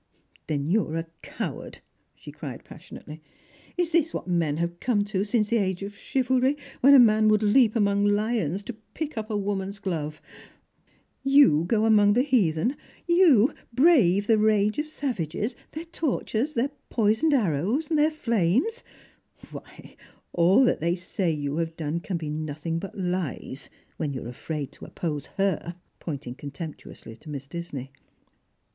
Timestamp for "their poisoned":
16.55-17.35